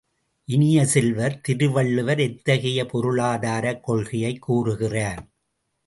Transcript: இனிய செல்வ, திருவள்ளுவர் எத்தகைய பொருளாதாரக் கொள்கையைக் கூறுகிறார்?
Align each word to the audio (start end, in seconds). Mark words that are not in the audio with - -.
இனிய 0.45 0.85
செல்வ, 0.85 1.29
திருவள்ளுவர் 1.29 2.19
எத்தகைய 2.19 2.85
பொருளாதாரக் 2.85 3.83
கொள்கையைக் 3.83 4.41
கூறுகிறார்? 4.41 5.27